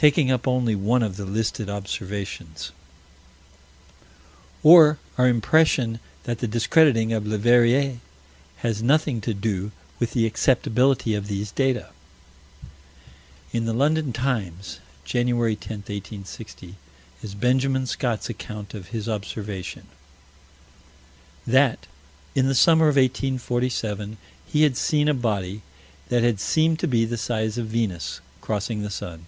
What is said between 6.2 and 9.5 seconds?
that the discrediting of Leverrier has nothing to